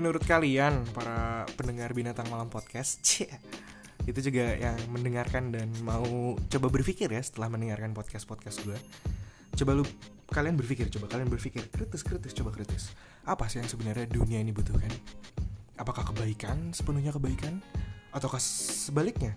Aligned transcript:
menurut 0.00 0.22
kalian 0.24 0.86
para 0.96 1.44
pendengar 1.58 1.92
binatang 1.92 2.28
malam 2.32 2.48
podcast 2.48 3.00
cie, 3.06 3.28
itu 4.08 4.32
juga 4.32 4.56
yang 4.56 4.76
mendengarkan 4.90 5.52
dan 5.52 5.68
mau 5.84 6.34
coba 6.36 6.66
berpikir 6.72 7.12
ya 7.12 7.22
setelah 7.22 7.52
mendengarkan 7.52 7.94
podcast 7.94 8.26
podcast 8.26 8.58
gue 8.66 8.78
coba 9.52 9.78
lu 9.78 9.84
kalian 10.32 10.56
berpikir 10.56 10.88
coba 10.88 11.12
kalian 11.12 11.28
berpikir 11.28 11.68
kritis 11.68 12.00
kritis 12.00 12.32
coba 12.32 12.50
kritis. 12.56 12.96
Apa 13.28 13.46
sih 13.52 13.60
yang 13.60 13.68
sebenarnya 13.68 14.08
dunia 14.08 14.40
ini 14.40 14.50
butuhkan? 14.50 14.90
Apakah 15.76 16.08
kebaikan 16.08 16.72
sepenuhnya 16.72 17.12
kebaikan? 17.12 17.60
Ataukah 18.16 18.40
sebaliknya 18.40 19.36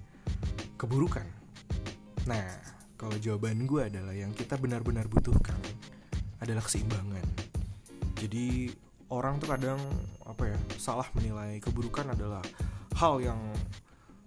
keburukan? 0.79 1.27
Nah 2.25 2.47
kalau 2.95 3.19
jawaban 3.19 3.67
gue 3.67 3.91
adalah 3.91 4.15
yang 4.15 4.31
kita 4.31 4.55
benar-benar 4.55 5.11
butuhkan 5.11 5.59
adalah 6.39 6.63
keseimbangan. 6.63 7.27
Jadi 8.15 8.71
orang 9.13 9.37
tuh 9.37 9.49
kadang 9.53 9.77
apa 10.25 10.49
ya 10.49 10.57
salah 10.81 11.05
menilai 11.13 11.61
keburukan 11.61 12.09
adalah 12.09 12.41
hal 12.97 13.21
yang 13.21 13.37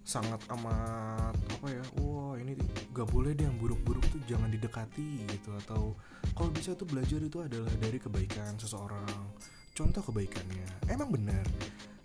sangat 0.05 0.41
amat 0.57 1.37
apa 1.37 1.67
ya 1.69 1.83
wah 2.01 2.33
ini 2.33 2.57
gak 2.95 3.13
boleh 3.13 3.37
deh 3.37 3.45
yang 3.45 3.61
buruk-buruk 3.61 4.01
tuh 4.09 4.21
jangan 4.25 4.49
didekati 4.49 5.27
gitu. 5.27 5.53
Atau 5.65 5.99
kalau 6.33 6.49
bisa 6.49 6.73
tuh 6.73 6.87
belajar 6.87 7.19
itu 7.21 7.37
adalah 7.43 7.69
dari 7.77 7.99
kebaikan 8.01 8.57
seseorang. 8.57 9.35
Contoh 9.75 10.01
kebaikannya 10.01 10.91
emang 10.91 11.13
benar 11.13 11.45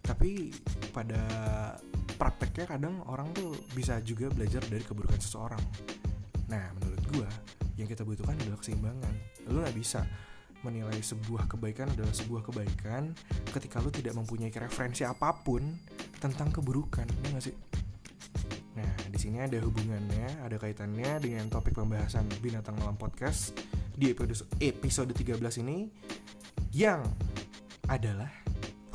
tapi 0.05 0.53
pada 0.93 1.17
prakteknya 2.21 2.77
kadang 2.77 3.01
orang 3.09 3.33
tuh 3.33 3.57
bisa 3.73 3.99
juga 4.05 4.29
belajar 4.29 4.61
dari 4.69 4.85
keburukan 4.85 5.17
seseorang. 5.17 5.65
Nah 6.53 6.77
menurut 6.77 7.03
gua 7.09 7.31
yang 7.81 7.89
kita 7.89 8.05
butuhkan 8.05 8.37
adalah 8.37 8.61
keseimbangan. 8.61 9.15
Lu 9.49 9.65
nggak 9.65 9.77
bisa 9.81 10.05
menilai 10.65 10.97
sebuah 11.05 11.47
kebaikan 11.47 11.93
adalah 11.93 12.11
sebuah 12.17 12.43
kebaikan 12.49 13.13
ketika 13.53 13.79
lu 13.85 13.93
tidak 13.93 14.17
mempunyai 14.17 14.51
referensi 14.51 15.05
apa 15.05 15.37
pun 15.37 15.61
tentang 16.19 16.49
keburukan 16.49 17.05
ya 17.05 17.29
gak 17.37 17.45
sih? 17.45 17.57
Nah 18.75 18.91
di 19.13 19.19
sini 19.21 19.45
ada 19.45 19.61
hubungannya 19.61 20.41
ada 20.41 20.57
kaitannya 20.57 21.21
dengan 21.21 21.47
topik 21.53 21.77
pembahasan 21.77 22.27
binatang 22.41 22.75
malam 22.81 22.97
podcast 22.97 23.55
di 23.95 24.11
episode 24.11 24.49
episode 24.59 25.13
13 25.13 25.63
ini 25.63 25.87
yang 26.75 27.05
adalah 27.87 28.33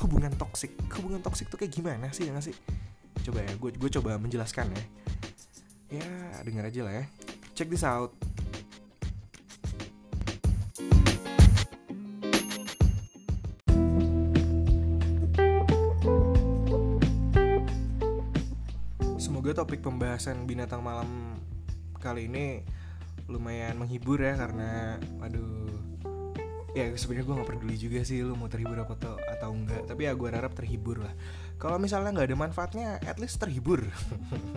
hubungan 0.02 0.34
toksik. 0.34 0.74
Hubungan 0.90 1.22
toksik 1.22 1.48
tuh 1.48 1.56
kayak 1.56 1.72
gimana 1.72 2.10
sih 2.10 2.28
ya 2.28 2.34
gak 2.34 2.50
sih? 2.50 2.56
Coba 3.24 3.46
ya 3.46 3.52
gue 3.54 3.70
gue 3.78 3.90
coba 3.94 4.18
menjelaskan 4.18 4.74
ya. 4.74 4.84
Ya 5.90 6.08
dengar 6.42 6.66
aja 6.66 6.82
lah 6.82 6.94
ya. 7.00 7.04
Check 7.54 7.70
this 7.70 7.86
out 7.86 8.14
topik 19.70 19.86
pembahasan 19.86 20.50
binatang 20.50 20.82
malam 20.82 21.38
kali 22.02 22.26
ini 22.26 22.66
lumayan 23.30 23.78
menghibur 23.78 24.18
ya 24.18 24.34
karena 24.34 24.98
aduh 25.22 25.70
ya 26.74 26.90
sebenarnya 26.98 27.22
gue 27.22 27.34
nggak 27.38 27.50
peduli 27.54 27.78
juga 27.78 28.02
sih 28.02 28.18
lu 28.26 28.34
mau 28.34 28.50
terhibur 28.50 28.82
apa 28.82 28.98
atau 28.98 29.14
atau 29.30 29.54
enggak 29.54 29.86
tapi 29.86 30.10
ya 30.10 30.18
gue 30.18 30.26
harap 30.26 30.58
terhibur 30.58 30.98
lah. 30.98 31.14
Kalau 31.54 31.78
misalnya 31.78 32.10
nggak 32.18 32.34
ada 32.34 32.38
manfaatnya 32.50 32.98
at 33.06 33.22
least 33.22 33.38
terhibur. 33.38 33.86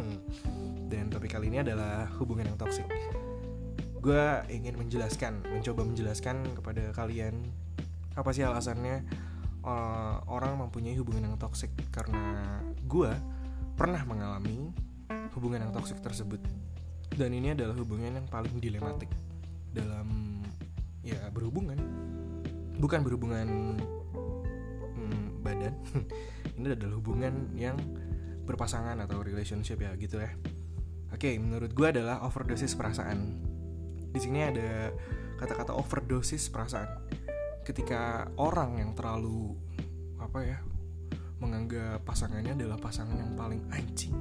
Dan 0.89 1.13
topik 1.13 1.37
kali 1.37 1.53
ini 1.53 1.61
adalah 1.61 2.09
hubungan 2.17 2.49
yang 2.49 2.57
toksik 2.57 2.89
gue 4.01 4.25
ingin 4.49 4.81
menjelaskan 4.81 5.45
mencoba 5.45 5.85
menjelaskan 5.85 6.41
kepada 6.57 6.89
kalian 6.89 7.37
apa 8.17 8.33
sih 8.33 8.41
alasannya 8.41 9.05
uh, 9.61 10.25
orang 10.25 10.57
mempunyai 10.57 10.97
hubungan 10.97 11.29
yang 11.29 11.37
toksik 11.37 11.69
karena 11.93 12.65
gue 12.89 13.13
pernah 13.73 14.03
mengalami 14.05 14.73
hubungan 15.37 15.67
yang 15.67 15.71
toksik 15.73 15.99
tersebut. 15.99 16.41
Dan 17.13 17.29
ini 17.33 17.53
adalah 17.53 17.77
hubungan 17.77 18.17
yang 18.17 18.27
paling 18.29 18.57
dilematik 18.57 19.09
dalam 19.69 20.41
ya 21.05 21.19
berhubungan. 21.29 21.77
Bukan 22.77 23.05
berhubungan 23.05 23.77
hmm, 24.97 25.45
badan. 25.45 25.73
Ini 26.57 26.73
adalah 26.73 26.95
hubungan 26.97 27.53
yang 27.57 27.77
berpasangan 28.45 28.97
atau 29.01 29.21
relationship 29.21 29.81
ya 29.81 29.93
gitu 29.97 30.21
ya. 30.21 30.33
Oke 31.13 31.37
menurut 31.37 31.73
gue 31.73 31.87
adalah 31.89 32.25
overdosis 32.25 32.73
perasaan. 32.73 33.41
Di 34.13 34.19
sini 34.21 34.41
ada 34.41 34.89
kata-kata 35.37 35.73
overdosis 35.77 36.49
perasaan. 36.49 36.89
Ketika 37.61 38.29
orang 38.41 38.81
yang 38.81 38.91
terlalu 38.97 39.53
apa 40.17 40.39
ya 40.41 40.57
menganggap 41.43 42.01
pasangannya 42.07 42.55
adalah 42.55 42.79
pasangan 42.79 43.19
yang 43.19 43.35
paling 43.35 43.61
anjing 43.75 44.15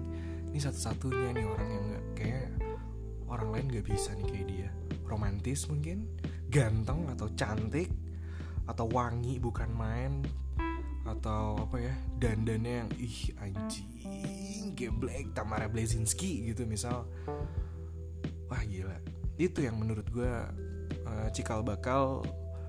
ini 0.53 0.61
satu-satunya 0.61 1.33
nih 1.33 1.49
orang 1.49 1.69
yang 1.73 1.85
nggak 1.89 2.07
kayak 2.13 2.49
orang 3.25 3.49
lain 3.57 3.67
nggak 3.73 3.87
bisa 3.89 4.13
nih 4.21 4.29
kayak 4.29 4.47
dia. 4.53 4.69
Romantis 5.09 5.65
mungkin 5.65 6.05
ganteng 6.53 7.09
atau 7.09 7.33
cantik 7.33 7.89
atau 8.69 8.85
wangi 8.93 9.41
bukan 9.41 9.73
main 9.73 10.21
atau 11.09 11.57
apa 11.57 11.81
ya 11.81 11.95
dandannya 12.21 12.85
yang 12.85 12.91
ih 13.01 13.33
anjing 13.41 14.77
geblek 14.77 15.33
Tamara 15.33 15.73
Blazinski 15.73 16.53
gitu 16.53 16.69
misal. 16.69 17.09
Wah 18.53 18.61
gila. 18.69 19.01
Itu 19.41 19.65
yang 19.65 19.81
menurut 19.81 20.05
gue 20.13 20.33
uh, 21.09 21.29
cikal 21.33 21.65
bakal 21.65 22.21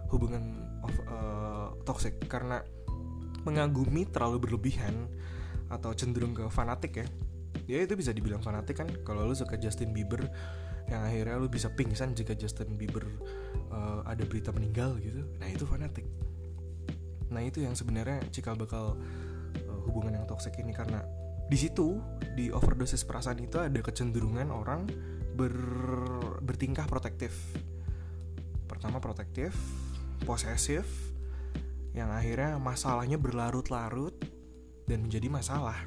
hubungan 0.08 0.56
of, 0.88 0.96
uh, 1.12 1.76
toxic. 1.84 2.16
Karena 2.32 2.64
mengagumi 3.44 4.08
terlalu 4.08 4.48
berlebihan 4.48 5.12
atau 5.68 5.92
cenderung 5.92 6.32
ke 6.32 6.48
fanatik 6.48 7.04
ya 7.04 7.08
ya 7.70 7.80
itu 7.84 7.94
bisa 7.96 8.12
dibilang 8.12 8.44
fanatik 8.44 8.84
kan. 8.84 8.90
Kalau 9.04 9.28
lu 9.28 9.36
suka 9.36 9.56
Justin 9.60 9.92
Bieber 9.96 10.28
yang 10.92 11.04
akhirnya 11.08 11.40
lu 11.40 11.48
bisa 11.48 11.72
pingsan 11.72 12.12
jika 12.12 12.36
Justin 12.36 12.76
Bieber 12.76 13.08
uh, 13.72 14.04
ada 14.04 14.24
berita 14.28 14.52
meninggal 14.52 15.00
gitu. 15.00 15.24
Nah 15.40 15.48
itu 15.48 15.64
fanatik. 15.64 16.04
Nah 17.32 17.42
itu 17.42 17.64
yang 17.64 17.74
sebenarnya 17.74 18.20
cikal 18.30 18.60
bakal 18.60 19.00
uh, 19.68 19.80
hubungan 19.88 20.20
yang 20.22 20.26
toksik 20.28 20.60
ini. 20.60 20.76
Karena 20.76 21.02
di 21.48 21.58
situ 21.60 22.00
di 22.36 22.52
overdosis 22.52 23.08
perasaan 23.08 23.40
itu 23.44 23.60
ada 23.60 23.80
kecenderungan 23.80 24.52
orang 24.52 24.88
ber, 25.34 25.56
bertingkah 26.44 26.86
protektif. 26.86 27.34
Pertama 28.68 29.00
protektif 29.00 29.56
posesif 30.24 30.88
yang 31.94 32.10
akhirnya 32.10 32.58
masalahnya 32.58 33.20
berlarut-larut 33.20 34.16
dan 34.90 35.06
menjadi 35.06 35.28
masalah. 35.30 35.78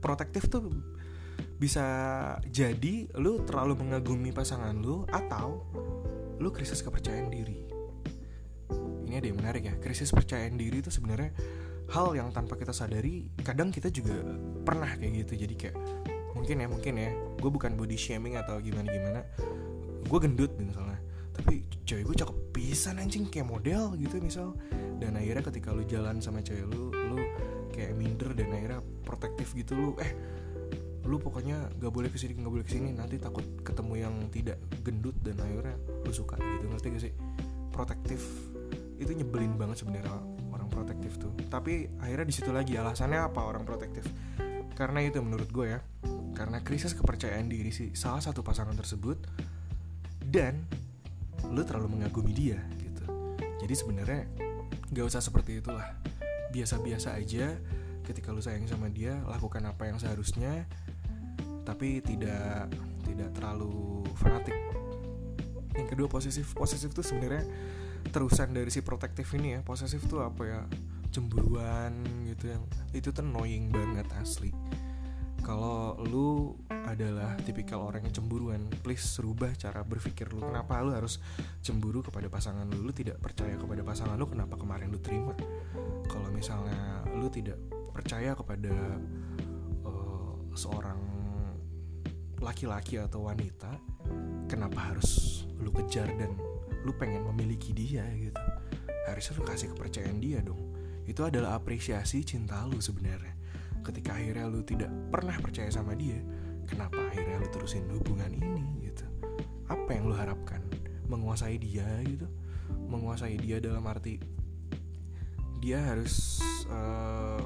Protektif 0.00 0.48
tuh 0.48 0.68
bisa 1.60 1.84
jadi 2.48 3.08
lu 3.20 3.44
terlalu 3.44 3.84
mengagumi 3.84 4.32
pasangan 4.32 4.72
lu 4.72 5.04
atau 5.08 5.68
lu 6.40 6.48
krisis 6.48 6.80
kepercayaan 6.80 7.28
diri. 7.28 7.68
Ini 9.04 9.20
ada 9.20 9.26
yang 9.28 9.38
menarik 9.38 9.62
ya, 9.68 9.74
krisis 9.76 10.08
kepercayaan 10.08 10.56
diri 10.56 10.80
itu 10.80 10.88
sebenarnya 10.88 11.36
hal 11.92 12.16
yang 12.16 12.32
tanpa 12.32 12.56
kita 12.56 12.72
sadari 12.72 13.28
kadang 13.44 13.68
kita 13.68 13.92
juga 13.92 14.16
pernah 14.64 14.88
kayak 14.96 15.28
gitu. 15.28 15.44
Jadi 15.44 15.54
kayak 15.58 15.76
mungkin 16.32 16.56
ya 16.64 16.66
mungkin 16.70 16.94
ya, 16.96 17.10
gue 17.36 17.50
bukan 17.52 17.76
body 17.76 17.98
shaming 17.98 18.40
atau 18.40 18.56
gimana 18.62 18.88
gimana, 18.88 19.20
gue 20.08 20.18
gendut 20.22 20.56
misalnya, 20.56 20.96
tapi 21.36 21.66
cewek 21.84 22.08
gue 22.08 22.16
cakep 22.24 22.36
pisan 22.54 22.96
anjing 23.02 23.26
kayak 23.28 23.50
model 23.50 23.98
gitu 23.98 24.22
misal 24.22 24.54
dan 25.00 25.16
akhirnya 25.16 25.42
ketika 25.48 25.72
lu 25.72 25.82
jalan 25.88 26.20
sama 26.22 26.44
cewek 26.44 26.68
lu 26.70 26.92
lu 26.92 27.18
kayak 27.70 27.94
minder 27.96 28.34
dan 28.34 28.50
akhirnya 28.52 28.80
protektif 29.06 29.54
gitu 29.54 29.72
lu. 29.74 29.90
Eh 30.02 30.12
lu 31.08 31.16
pokoknya 31.16 31.72
gak 31.80 31.90
boleh 31.90 32.12
ke 32.12 32.20
sini 32.20 32.36
gak 32.38 32.52
boleh 32.52 32.64
ke 32.66 32.72
sini. 32.76 32.92
Nanti 32.92 33.16
takut 33.16 33.42
ketemu 33.64 33.94
yang 33.98 34.14
tidak 34.28 34.58
gendut 34.84 35.16
dan 35.24 35.40
akhirnya 35.40 35.76
lu 36.04 36.12
suka 36.12 36.36
gitu. 36.36 36.64
Ngerti 36.68 36.86
gak 36.92 37.02
sih? 37.02 37.12
Protektif. 37.72 38.20
Itu 39.00 39.16
nyebelin 39.16 39.56
banget 39.56 39.82
sebenarnya 39.82 40.12
orang 40.52 40.68
protektif 40.68 41.16
tuh. 41.16 41.32
Tapi 41.48 41.88
akhirnya 41.98 42.26
di 42.28 42.34
situ 42.34 42.50
lagi 42.52 42.76
alasannya 42.76 43.26
apa 43.26 43.40
orang 43.42 43.64
protektif? 43.64 44.04
Karena 44.76 45.00
itu 45.02 45.18
menurut 45.24 45.48
gue 45.48 45.66
ya. 45.72 45.80
Karena 46.36 46.62
krisis 46.62 46.96
kepercayaan 46.96 47.48
diri 47.48 47.68
sih 47.68 47.92
salah 47.92 48.22
satu 48.22 48.40
pasangan 48.40 48.72
tersebut 48.72 49.18
dan 50.24 50.62
lu 51.48 51.64
terlalu 51.64 51.96
mengagumi 51.96 52.32
dia 52.36 52.60
gitu. 52.76 53.04
Jadi 53.60 53.74
sebenarnya 53.74 54.22
gak 54.92 55.06
usah 55.10 55.20
seperti 55.24 55.58
itulah 55.58 55.84
biasa-biasa 56.50 57.16
aja 57.16 57.54
ketika 58.04 58.34
lu 58.34 58.42
sayang 58.42 58.66
sama 58.66 58.90
dia 58.90 59.18
lakukan 59.26 59.62
apa 59.66 59.86
yang 59.86 59.98
seharusnya 60.02 60.66
tapi 61.62 62.02
tidak 62.02 62.72
tidak 63.06 63.30
terlalu 63.36 64.02
fanatik. 64.18 64.56
Yang 65.78 65.88
kedua 65.94 66.06
posesif 66.10 66.52
posesif 66.58 66.90
tuh 66.90 67.06
sebenarnya 67.06 67.46
terusan 68.10 68.50
dari 68.50 68.72
si 68.74 68.82
protektif 68.82 69.30
ini 69.38 69.54
ya. 69.54 69.60
Posesif 69.62 70.02
tuh 70.10 70.26
apa 70.26 70.42
ya? 70.42 70.60
Cemburuan 71.14 71.94
gitu 72.26 72.50
yang 72.50 72.62
itu 72.94 73.10
tuh 73.10 73.22
annoying 73.22 73.70
banget 73.70 74.06
asli 74.18 74.50
kalau 75.50 75.98
lu 76.06 76.54
adalah 76.70 77.34
tipikal 77.42 77.82
orang 77.82 78.06
yang 78.06 78.14
cemburuan 78.14 78.70
please 78.86 79.18
rubah 79.18 79.50
cara 79.58 79.82
berpikir 79.82 80.30
lu. 80.30 80.46
Kenapa 80.46 80.78
lu 80.78 80.94
harus 80.94 81.18
cemburu 81.58 82.06
kepada 82.06 82.30
pasangan 82.30 82.70
lu? 82.70 82.86
Lu 82.86 82.94
tidak 82.94 83.18
percaya 83.18 83.58
kepada 83.58 83.82
pasangan 83.82 84.14
lu 84.14 84.30
kenapa 84.30 84.54
kemarin 84.54 84.94
lu 84.94 85.02
terima? 85.02 85.34
Kalau 86.06 86.30
misalnya 86.30 87.02
lu 87.18 87.26
tidak 87.26 87.58
percaya 87.90 88.38
kepada 88.38 88.70
uh, 89.82 90.38
seorang 90.54 91.02
laki-laki 92.38 93.02
atau 93.02 93.26
wanita 93.26 93.74
kenapa 94.46 94.94
harus 94.94 95.42
lu 95.58 95.74
kejar 95.74 96.14
dan 96.14 96.30
lu 96.86 96.94
pengen 96.94 97.26
memiliki 97.26 97.74
dia 97.74 98.06
gitu? 98.14 98.38
Harusnya 99.10 99.34
lu 99.34 99.42
kasih 99.42 99.74
kepercayaan 99.74 100.22
dia 100.22 100.46
dong. 100.46 100.62
Itu 101.10 101.26
adalah 101.26 101.58
apresiasi 101.58 102.22
cinta 102.22 102.62
lu 102.70 102.78
sebenarnya 102.78 103.39
ketika 103.82 104.16
akhirnya 104.16 104.46
lu 104.46 104.60
tidak 104.62 104.90
pernah 105.10 105.36
percaya 105.40 105.68
sama 105.72 105.96
dia 105.96 106.20
kenapa 106.70 107.10
akhirnya 107.10 107.42
lu 107.42 107.48
terusin 107.50 107.84
hubungan 107.90 108.30
ini 108.30 108.86
gitu? 108.86 109.02
Apa 109.66 109.90
yang 109.98 110.06
lu 110.06 110.14
harapkan? 110.14 110.62
Menguasai 111.10 111.58
dia 111.58 111.86
gitu? 112.06 112.30
Menguasai 112.86 113.34
dia 113.42 113.58
dalam 113.58 113.82
arti 113.90 114.22
dia 115.60 115.76
harus 115.92 116.40
uh, 116.72 117.42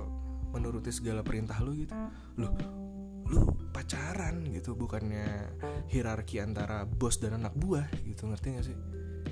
menuruti 0.55 0.93
segala 0.93 1.25
perintah 1.25 1.59
lu 1.65 1.73
gitu? 1.75 1.97
Lu 2.37 2.53
lu 3.33 3.41
pacaran 3.73 4.45
gitu? 4.53 4.77
Bukannya 4.77 5.57
hierarki 5.89 6.39
antara 6.45 6.85
bos 6.85 7.17
dan 7.17 7.41
anak 7.41 7.57
buah 7.57 7.89
gitu? 8.05 8.29
Ngerti 8.29 8.47
gak 8.61 8.67
sih? 8.69 8.79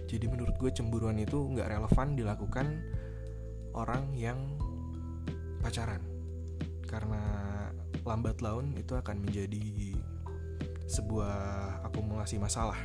Jadi 0.09 0.25
menurut 0.29 0.57
gue 0.57 0.73
cemburuan 0.73 1.17
itu 1.21 1.37
nggak 1.37 1.69
relevan 1.69 2.17
dilakukan 2.17 2.67
orang 3.73 4.13
yang 4.13 4.37
pacaran 5.65 6.12
karena 6.93 7.25
lambat 8.05 8.45
laun 8.45 8.77
itu 8.77 8.93
akan 8.93 9.25
menjadi 9.25 9.97
sebuah 10.85 11.37
akumulasi 11.89 12.37
masalah. 12.37 12.77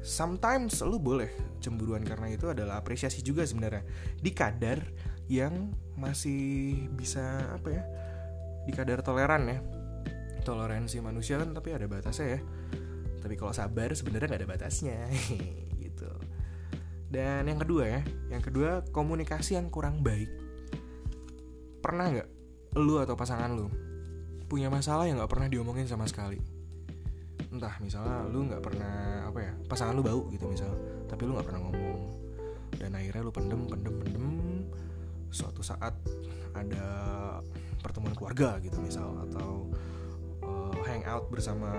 Sometimes 0.00 0.80
lu 0.80 0.96
boleh 0.96 1.28
cemburuan 1.60 2.00
karena 2.04 2.32
itu 2.32 2.48
adalah 2.48 2.80
apresiasi 2.80 3.20
juga 3.20 3.44
sebenarnya. 3.44 3.84
Di 4.16 4.32
kadar 4.32 4.80
yang 5.28 5.72
masih 5.96 6.76
bisa 6.92 7.56
apa 7.56 7.68
ya 7.72 7.84
di 8.64 8.72
kadar 8.72 9.04
toleran 9.04 9.48
ya. 9.48 9.58
Toleransi 10.44 11.00
manusia 11.00 11.40
kan 11.40 11.52
tapi 11.52 11.76
ada 11.76 11.84
batasnya 11.84 12.36
ya. 12.36 12.40
Tapi 13.20 13.34
kalau 13.36 13.52
sabar 13.56 13.92
sebenarnya 13.96 14.28
nggak 14.32 14.40
ada 14.44 14.52
batasnya 14.56 14.96
gitu. 15.84 16.08
Dan 17.08 17.48
yang 17.48 17.60
kedua 17.60 17.84
ya 17.88 18.00
yang 18.28 18.44
kedua 18.44 18.84
komunikasi 18.92 19.56
yang 19.56 19.72
kurang 19.72 20.04
baik. 20.04 20.28
Pernah 21.80 22.12
nggak 22.12 22.28
lu 22.74 22.98
atau 22.98 23.14
pasangan 23.14 23.54
lu 23.54 23.70
punya 24.50 24.68
masalah 24.68 25.08
yang 25.08 25.18
nggak 25.18 25.30
pernah 25.30 25.48
diomongin 25.48 25.88
sama 25.88 26.04
sekali. 26.06 26.38
Entah 27.50 27.78
misalnya 27.78 28.26
lu 28.28 28.50
nggak 28.50 28.62
pernah 28.62 29.26
apa 29.30 29.38
ya 29.40 29.52
pasangan 29.66 29.94
lu 29.94 30.02
bau 30.02 30.26
gitu 30.30 30.50
misal 30.50 30.74
tapi 31.06 31.26
lu 31.26 31.38
nggak 31.38 31.46
pernah 31.46 31.60
ngomong. 31.64 32.00
Dan 32.74 32.98
akhirnya 32.98 33.22
lu 33.22 33.32
pendem 33.32 33.60
pendem 33.70 33.94
pendem. 34.02 34.26
Suatu 35.30 35.62
saat 35.62 35.94
ada 36.54 36.86
pertemuan 37.82 38.14
keluarga 38.14 38.58
gitu 38.62 38.78
misal 38.78 39.12
atau 39.30 39.66
hangout 40.94 41.26
bersama 41.28 41.70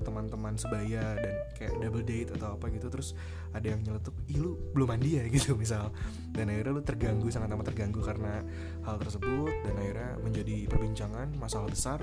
teman-teman 0.00 0.56
sebaya 0.56 1.18
dan 1.20 1.34
kayak 1.58 1.74
double 1.82 2.04
date 2.06 2.30
atau 2.32 2.56
apa 2.56 2.72
gitu 2.72 2.88
terus 2.88 3.12
ada 3.52 3.74
yang 3.74 3.82
nyeletuk 3.84 4.14
ih 4.30 4.38
lu 4.40 4.56
belum 4.72 4.96
mandi 4.96 5.20
ya? 5.20 5.24
gitu 5.36 5.54
misal. 5.54 5.92
Dan 6.32 6.48
akhirnya 6.48 6.72
lu 6.72 6.82
terganggu 6.82 7.28
sangat 7.28 7.52
amat 7.52 7.72
terganggu 7.72 8.00
karena 8.00 8.40
hal 8.88 8.96
tersebut 8.96 9.52
dan 9.66 9.74
akhirnya 9.76 10.10
menjadi 10.24 10.56
perbincangan 10.70 11.28
masalah 11.36 11.68
besar 11.68 12.00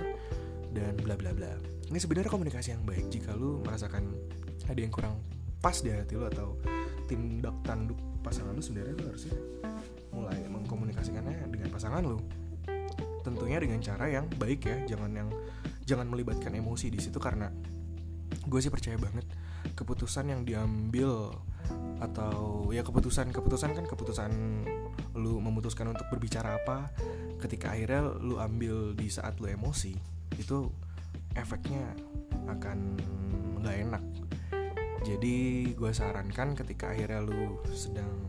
dan 0.74 0.94
bla 1.02 1.18
bla 1.18 1.32
bla. 1.34 1.54
Ini 1.90 1.98
sebenarnya 2.02 2.30
komunikasi 2.30 2.74
yang 2.74 2.84
baik 2.84 3.10
jika 3.14 3.38
lu 3.38 3.62
merasakan 3.62 4.10
ada 4.66 4.80
yang 4.80 4.94
kurang 4.94 5.22
pas 5.64 5.80
di 5.80 5.94
hati 5.94 6.20
lu 6.20 6.28
atau 6.28 6.60
tindak 7.08 7.56
tanduk 7.64 7.96
pasangan 8.20 8.52
lu 8.52 8.60
sebenarnya 8.60 8.94
lu 9.00 9.06
harusnya 9.08 9.36
mulai 10.12 10.40
mengkomunikasikannya 10.50 11.50
dengan 11.50 11.70
pasangan 11.72 12.04
lu. 12.04 12.20
Tentunya 13.24 13.58
dengan 13.64 13.80
cara 13.80 14.06
yang 14.12 14.28
baik 14.36 14.68
ya 14.68 14.78
jangan 14.96 15.12
yang 15.16 15.30
jangan 15.84 16.08
melibatkan 16.08 16.56
emosi 16.56 16.90
di 16.92 17.00
situ 17.00 17.20
karena 17.20 17.52
gue 18.44 18.60
sih 18.60 18.72
percaya 18.74 18.98
banget 18.98 19.28
keputusan 19.76 20.32
yang 20.32 20.42
diambil 20.44 21.32
atau 22.04 22.68
ya 22.76 22.84
keputusan 22.84 23.32
keputusan 23.32 23.72
kan 23.72 23.86
keputusan 23.88 24.32
lu 25.16 25.40
memutuskan 25.40 25.88
untuk 25.96 26.10
berbicara 26.12 26.60
apa 26.60 26.92
ketika 27.40 27.72
akhirnya 27.72 28.04
lu 28.20 28.40
ambil 28.40 28.92
di 28.92 29.08
saat 29.08 29.40
lu 29.40 29.48
emosi 29.48 29.96
itu 30.36 30.68
efeknya 31.38 31.94
akan 32.48 33.00
nggak 33.64 33.78
enak. 33.90 34.04
Jadi 35.04 35.72
gue 35.76 35.92
sarankan 35.92 36.56
ketika 36.56 36.96
akhirnya 36.96 37.20
lu 37.24 37.60
sedang 37.76 38.28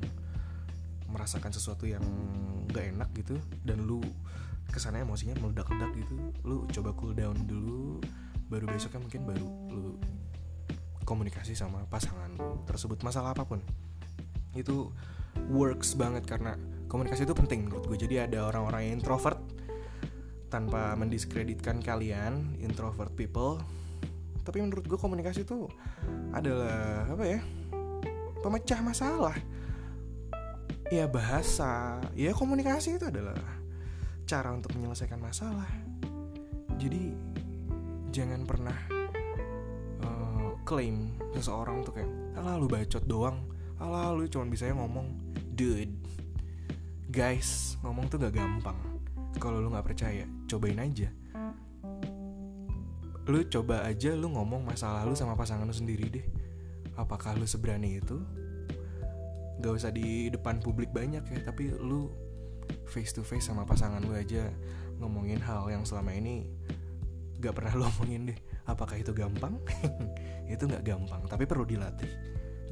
merasakan 1.07 1.55
sesuatu 1.55 1.87
yang 1.87 2.03
nggak 2.71 2.95
enak 2.95 3.09
gitu 3.15 3.39
dan 3.63 3.87
lu 3.87 4.03
ke 4.71 4.79
sana 4.81 5.03
emosinya 5.03 5.37
meledak-ledak 5.41 5.91
gitu. 5.99 6.15
Lu 6.47 6.65
coba 6.71 6.91
cool 6.97 7.13
down 7.13 7.37
dulu 7.45 8.01
baru 8.49 8.69
besoknya 8.69 9.01
mungkin 9.01 9.23
baru 9.25 9.49
lu 9.73 9.97
komunikasi 11.05 11.53
sama 11.53 11.85
pasangan 11.89 12.35
tersebut. 12.65 13.01
Masalah 13.05 13.37
apa 13.37 13.45
pun. 13.45 13.61
Itu 14.57 14.93
works 15.51 15.99
banget 15.99 16.25
karena 16.25 16.57
komunikasi 16.89 17.27
itu 17.27 17.35
penting 17.35 17.67
menurut 17.67 17.85
gue 17.91 17.99
jadi 18.07 18.31
ada 18.31 18.47
orang-orang 18.49 18.89
yang 18.89 19.03
introvert 19.03 19.41
tanpa 20.49 20.95
mendiskreditkan 20.95 21.83
kalian 21.83 22.55
introvert 22.63 23.11
people. 23.19 23.59
Tapi 24.45 24.61
menurut 24.61 24.85
gue 24.87 24.99
komunikasi 25.01 25.43
itu 25.43 25.67
adalah 26.31 27.09
apa 27.09 27.25
ya 27.27 27.41
pemecah 28.45 28.81
masalah. 28.85 29.37
Ya 30.93 31.09
bahasa 31.09 31.99
ya 32.13 32.31
komunikasi 32.37 33.01
itu 33.01 33.09
adalah 33.09 33.64
cara 34.25 34.53
untuk 34.53 34.73
menyelesaikan 34.77 35.21
masalah. 35.21 35.69
Jadi 36.81 37.13
jangan 38.11 38.43
pernah 38.49 38.77
uh, 40.05 40.53
seseorang 41.37 41.85
tuh 41.85 41.93
kayak 41.93 42.11
alah 42.41 42.57
lu 42.57 42.67
bacot 42.67 43.05
doang. 43.05 43.45
Alah 43.79 44.17
lu 44.17 44.25
cuma 44.27 44.49
bisa 44.49 44.69
ngomong. 44.73 45.37
Dude 45.55 46.03
guys 47.15 47.79
ngomong 47.87 48.11
tuh 48.11 48.19
gak 48.19 48.35
gampang. 48.35 48.75
Kalau 49.39 49.63
lu 49.63 49.71
nggak 49.71 49.87
percaya 49.87 50.27
cobain 50.51 50.83
aja. 50.83 51.07
Lu 53.31 53.39
coba 53.47 53.87
aja 53.87 54.11
lu 54.19 54.35
ngomong 54.35 54.67
masalah 54.67 55.07
lu 55.07 55.15
sama 55.15 55.39
pasangan 55.39 55.63
lu 55.63 55.71
sendiri 55.71 56.11
deh. 56.11 56.27
Apakah 56.99 57.39
lu 57.39 57.47
seberani 57.47 58.03
itu? 58.03 58.19
Gak 59.63 59.73
usah 59.79 59.95
di 59.95 60.27
depan 60.27 60.59
publik 60.59 60.91
banyak 60.91 61.23
ya 61.23 61.39
tapi 61.47 61.71
lu 61.71 62.11
face 62.89 63.13
to 63.17 63.25
face 63.25 63.49
sama 63.49 63.65
pasangan 63.65 64.01
lu 64.05 64.15
aja 64.15 64.49
ngomongin 65.03 65.43
hal 65.43 65.69
yang 65.69 65.83
selama 65.83 66.15
ini 66.15 66.47
gak 67.45 67.55
pernah 67.61 67.73
lo 67.77 67.85
omongin 67.93 68.33
deh. 68.33 68.39
Apakah 68.65 68.97
itu 68.97 69.13
gampang? 69.13 69.61
Itu 70.49 70.65
nggak 70.65 70.85
gampang 70.85 71.29
tapi 71.29 71.45
perlu 71.45 71.69
dilatih. 71.69 72.09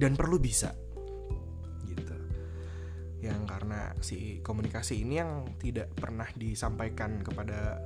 Dan 0.00 0.16
perlu 0.16 0.40
bisa. 0.40 0.72
Gitu. 1.84 2.16
Yang 3.20 3.40
karena 3.44 3.92
si 4.00 4.40
komunikasi 4.40 5.04
ini 5.04 5.20
yang 5.20 5.44
tidak 5.60 5.92
pernah 5.92 6.24
disampaikan 6.32 7.20
kepada 7.20 7.76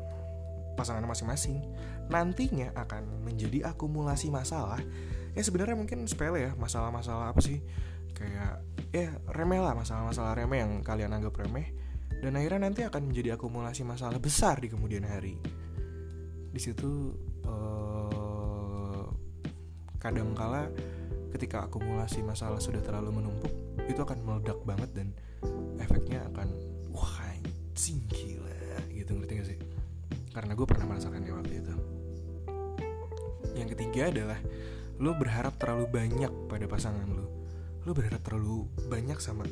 pasangan 0.79 1.03
masing-masing 1.09 1.59
nantinya 2.07 2.71
akan 2.79 3.27
menjadi 3.27 3.75
akumulasi 3.75 4.31
masalah. 4.31 4.79
Ya 5.35 5.43
sebenarnya 5.43 5.75
mungkin 5.75 6.07
sepele 6.07 6.47
ya 6.47 6.53
masalah-masalah 6.55 7.35
apa 7.35 7.43
sih? 7.43 7.59
Kayak 8.15 8.63
ya 8.95 9.11
remeh 9.35 9.59
lah 9.59 9.75
masalah-masalah 9.75 10.39
remeh 10.39 10.63
yang 10.63 10.73
kalian 10.87 11.11
anggap 11.11 11.35
remeh 11.35 11.86
dan 12.21 12.33
akhirnya 12.37 12.69
nanti 12.69 12.81
akan 12.83 13.13
menjadi 13.13 13.37
akumulasi 13.37 13.83
masalah 13.85 14.17
besar 14.21 14.61
di 14.61 14.69
kemudian 14.73 15.05
hari. 15.05 15.37
Di 16.53 16.61
situ 16.61 17.13
uh, 17.45 19.05
kadangkala 20.01 20.73
ketika 21.37 21.69
akumulasi 21.69 22.25
masalah 22.25 22.57
sudah 22.57 22.81
terlalu 22.81 23.21
menumpuk 23.21 23.53
itu 23.85 24.01
akan 24.01 24.19
meledak 24.25 24.57
banget 24.65 24.91
dan 24.97 25.09
efeknya 25.77 26.25
akan 26.33 26.49
wah 26.91 27.21
anjing 27.29 28.01
gila 28.09 28.81
gitu. 28.93 29.13
Ngerti 29.13 29.33
gak 29.37 29.49
sih? 29.53 29.59
Karena 30.33 30.53
gue 30.57 30.67
pernah 30.69 30.87
merasakannya 30.89 31.33
waktu 31.33 31.55
itu. 31.61 31.75
Yang 33.57 33.69
ketiga 33.77 34.13
adalah 34.13 34.41
lo 34.97 35.13
berharap 35.13 35.61
terlalu 35.61 35.93
banyak 35.93 36.33
pada 36.49 36.65
pasangan 36.65 37.05
lo 37.05 37.37
lo 37.87 37.95
berharap 37.95 38.19
terlalu 38.27 38.67
banyak 38.91 39.19
sama 39.23 39.47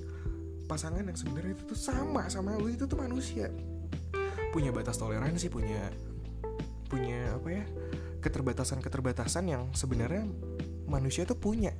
pasangan 0.64 1.04
yang 1.04 1.16
sebenarnya 1.16 1.52
itu 1.56 1.64
tuh 1.68 1.78
sama 1.78 2.26
sama 2.32 2.56
lo 2.56 2.68
itu 2.68 2.88
tuh 2.88 2.98
manusia. 2.98 3.52
Punya 4.50 4.70
batas 4.70 4.96
toleransi 4.96 5.52
punya 5.52 5.90
punya 6.88 7.34
apa 7.34 7.48
ya 7.50 7.64
keterbatasan-keterbatasan 8.22 9.44
yang 9.50 9.62
sebenarnya 9.76 10.24
manusia 10.88 11.28
tuh 11.28 11.36
punya. 11.36 11.72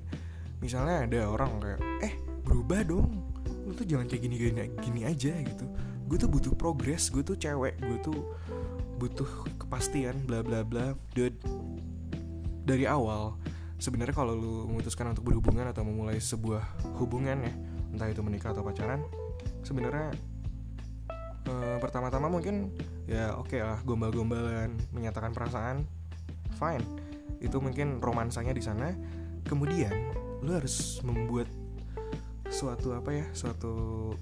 Misalnya 0.61 1.09
ada 1.09 1.21
orang 1.29 1.61
kayak 1.61 1.81
eh 2.05 2.15
berubah 2.45 2.85
dong 2.85 3.25
lu 3.65 3.73
tuh 3.73 3.89
jangan 3.89 4.05
kayak 4.05 4.23
gini 4.29 4.37
gini 4.37 4.61
gini 4.81 5.01
aja 5.09 5.33
gitu. 5.33 5.65
Gue 6.05 6.21
tuh 6.21 6.29
butuh 6.29 6.53
progres 6.53 7.09
gue 7.09 7.25
tuh 7.25 7.37
cewek 7.41 7.81
gue 7.81 7.99
tuh 8.05 8.21
butuh 9.01 9.29
kepastian 9.57 10.29
bla 10.29 10.45
bla 10.45 10.61
bla. 10.61 10.93
Dude 11.17 11.41
dari 12.65 12.85
awal 12.89 13.37
sebenarnya 13.81 14.17
kalau 14.17 14.33
lu 14.33 14.65
memutuskan 14.69 15.13
untuk 15.13 15.29
berhubungan 15.29 15.69
atau 15.69 15.85
memulai 15.85 16.17
sebuah 16.17 16.65
hubungan 16.97 17.45
ya 17.45 17.55
entah 17.95 18.11
itu 18.11 18.21
menikah 18.27 18.51
atau 18.51 18.67
pacaran 18.67 19.07
sebenarnya 19.63 20.11
uh, 21.49 21.79
pertama-tama 21.79 22.29
mungkin 22.29 22.75
ya 23.07 23.37
oke 23.39 23.55
okay 23.55 23.61
lah 23.63 23.79
gombal-gombalan 23.87 24.75
menyatakan 24.91 25.31
perasaan 25.31 25.87
fine. 26.57 26.85
Itu 27.43 27.61
mungkin 27.61 28.01
romansanya 28.01 28.57
di 28.57 28.63
sana. 28.65 28.95
Kemudian 29.45 29.93
lu 30.41 30.57
harus 30.57 31.01
membuat 31.05 31.49
suatu 32.49 32.95
apa 32.95 33.11
ya 33.11 33.27
suatu 33.35 34.13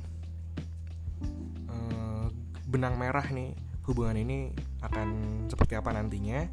uh, 1.69 2.27
benang 2.65 2.97
merah 2.97 3.27
nih 3.29 3.53
hubungan 3.85 4.17
ini 4.17 4.55
akan 4.81 5.09
seperti 5.51 5.75
apa 5.77 5.91
nantinya 5.93 6.47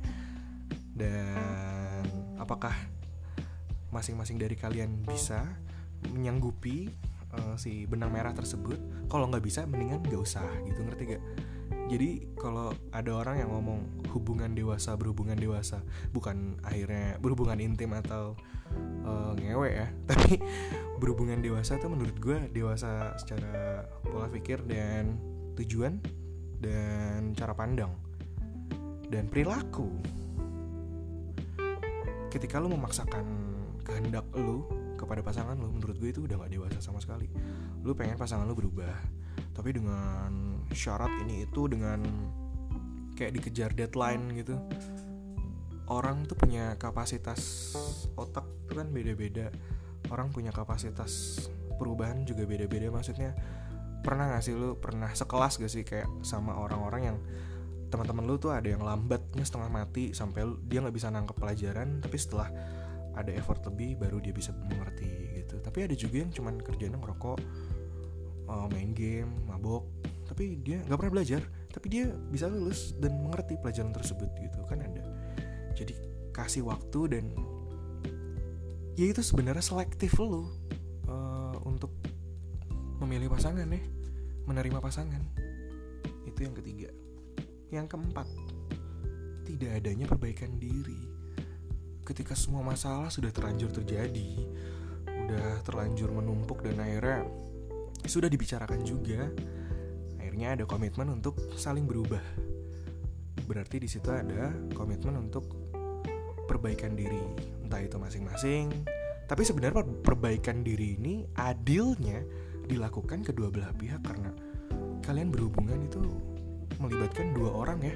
dan 0.97 2.03
apakah 2.41 2.73
masing-masing 3.93 4.41
dari 4.41 4.57
kalian 4.57 5.05
bisa 5.05 5.45
menyanggupi 6.07 6.87
uh, 7.35 7.55
si 7.59 7.83
benang 7.89 8.13
merah 8.13 8.31
tersebut. 8.31 8.79
Kalau 9.11 9.27
nggak 9.27 9.43
bisa 9.43 9.67
mendingan 9.67 10.03
nggak 10.05 10.21
usah 10.21 10.47
gitu. 10.63 10.79
Ngerti 10.83 11.03
gak 11.15 11.23
jadi 11.89 12.21
kalau 12.37 12.69
ada 12.93 13.11
orang 13.17 13.41
yang 13.41 13.49
ngomong 13.49 14.05
hubungan 14.13 14.53
dewasa 14.53 14.93
berhubungan 14.93 15.33
dewasa 15.33 15.81
bukan 16.13 16.61
akhirnya 16.61 17.17
berhubungan 17.17 17.57
intim 17.57 17.97
atau 17.97 18.37
uh, 19.05 19.33
ngewe 19.33 19.69
ya 19.73 19.87
tapi 20.09 20.37
berhubungan 21.01 21.41
dewasa 21.41 21.81
tuh 21.81 21.89
menurut 21.89 22.13
gue 22.21 22.37
dewasa 22.53 23.17
secara 23.17 23.89
pola 24.05 24.29
pikir 24.29 24.61
dan 24.69 25.17
tujuan 25.57 25.97
dan 26.61 27.33
cara 27.33 27.57
pandang 27.57 27.91
dan 29.09 29.25
perilaku. 29.25 29.89
Ketika 32.29 32.61
lu 32.61 32.69
memaksakan 32.69 33.25
kehendak 33.81 34.29
lu 34.37 34.61
kepada 34.99 35.23
pasangan 35.23 35.55
lu 35.55 35.71
menurut 35.71 35.95
gue 35.95 36.11
itu 36.11 36.27
udah 36.27 36.35
gak 36.43 36.51
dewasa 36.51 36.83
sama 36.83 36.99
sekali. 36.99 37.31
Lu 37.81 37.95
pengen 37.95 38.19
pasangan 38.19 38.43
lu 38.43 38.53
berubah 38.53 39.19
tapi 39.55 39.75
dengan 39.75 40.63
syarat 40.71 41.11
ini 41.27 41.43
itu 41.43 41.67
dengan 41.67 41.99
kayak 43.15 43.35
dikejar 43.39 43.71
deadline 43.75 44.35
gitu. 44.35 44.55
Orang 45.89 46.23
tuh 46.27 46.37
punya 46.37 46.77
kapasitas 46.79 47.73
otak 48.15 48.45
tuh 48.67 48.79
kan 48.79 48.91
beda-beda. 48.91 49.51
Orang 50.11 50.31
punya 50.31 50.55
kapasitas 50.55 51.43
perubahan 51.75 52.23
juga 52.23 52.47
beda-beda. 52.47 52.87
Maksudnya 52.91 53.35
pernah 53.99 54.31
gak 54.31 54.43
sih 54.47 54.55
lu 54.55 54.79
pernah 54.79 55.11
sekelas 55.11 55.59
gak 55.59 55.71
sih 55.71 55.83
kayak 55.83 56.07
sama 56.23 56.55
orang-orang 56.55 57.01
yang 57.11 57.17
teman-teman 57.89 58.23
lu 58.23 58.37
tuh 58.37 58.53
ada 58.53 58.69
yang 58.69 58.85
lambatnya 58.85 59.41
setengah 59.41 59.67
mati 59.67 60.13
sampai 60.13 60.45
dia 60.69 60.79
nggak 60.79 60.93
bisa 60.93 61.09
nangkep 61.09 61.35
pelajaran 61.35 61.99
tapi 61.99 62.21
setelah 62.21 62.47
ada 63.19 63.35
effort 63.35 63.59
lebih 63.67 63.99
baru 63.99 64.23
dia 64.23 64.31
bisa 64.31 64.55
mengerti 64.55 65.35
gitu. 65.43 65.59
Tapi 65.59 65.83
ada 65.83 65.95
juga 65.95 66.23
yang 66.23 66.31
cuman 66.31 66.55
kerjanya 66.63 66.95
ngerokok 66.95 67.39
uh, 68.47 68.67
main 68.71 68.95
game 68.95 69.27
mabok. 69.43 69.83
Tapi 70.23 70.63
dia 70.63 70.79
nggak 70.87 70.97
pernah 70.97 71.13
belajar. 71.19 71.43
Tapi 71.69 71.85
dia 71.91 72.07
bisa 72.31 72.47
lulus 72.47 72.95
dan 72.97 73.19
mengerti 73.19 73.59
pelajaran 73.59 73.91
tersebut 73.91 74.31
gitu. 74.39 74.59
Kan 74.65 74.79
ada. 74.79 75.03
Jadi 75.75 75.93
kasih 76.31 76.63
waktu 76.63 76.99
dan 77.11 77.25
ya 78.95 79.11
itu 79.11 79.19
sebenarnya 79.19 79.63
selektif 79.63 80.15
lo 80.19 80.47
uh, 81.11 81.55
untuk 81.67 81.91
memilih 83.03 83.27
pasangan 83.27 83.67
ya. 83.67 83.83
Menerima 84.47 84.79
pasangan. 84.79 85.21
Itu 86.23 86.47
yang 86.47 86.55
ketiga. 86.55 86.89
Yang 87.69 87.93
keempat, 87.93 88.25
tidak 89.45 89.77
adanya 89.77 90.09
perbaikan 90.09 90.57
diri. 90.57 91.18
Ketika 92.09 92.33
semua 92.33 92.65
masalah 92.65 93.13
sudah 93.13 93.29
terlanjur 93.29 93.69
terjadi, 93.69 94.33
udah 95.05 95.61
terlanjur 95.61 96.09
menumpuk 96.09 96.65
dan 96.65 96.81
akhirnya 96.81 97.21
sudah 98.01 98.25
dibicarakan 98.25 98.81
juga, 98.81 99.29
akhirnya 100.17 100.57
ada 100.57 100.65
komitmen 100.65 101.13
untuk 101.13 101.37
saling 101.53 101.85
berubah. 101.85 102.25
Berarti 103.45 103.77
di 103.77 103.85
situ 103.85 104.09
ada 104.09 104.49
komitmen 104.73 105.21
untuk 105.21 105.53
perbaikan 106.49 106.97
diri, 106.97 107.21
entah 107.61 107.77
itu 107.77 108.01
masing-masing. 108.01 108.73
Tapi 109.29 109.45
sebenarnya 109.45 109.85
perbaikan 110.01 110.65
diri 110.65 110.97
ini 110.97 111.29
adilnya 111.37 112.25
dilakukan 112.65 113.21
kedua 113.21 113.53
belah 113.53 113.69
pihak 113.77 114.01
karena 114.01 114.33
kalian 115.05 115.29
berhubungan 115.29 115.77
itu 115.85 116.01
melibatkan 116.81 117.37
dua 117.37 117.53
orang 117.53 117.81
ya 117.85 117.93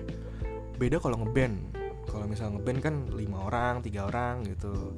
beda 0.77 0.97
kalau 0.97 1.21
ngeband 1.21 1.82
kalau 2.13 2.29
misal 2.29 2.53
ngeband 2.53 2.79
kan 2.85 2.95
lima 3.17 3.49
orang 3.49 3.81
tiga 3.81 4.05
orang 4.05 4.45
gitu. 4.45 4.93